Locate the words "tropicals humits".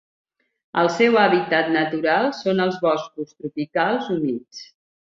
3.39-4.69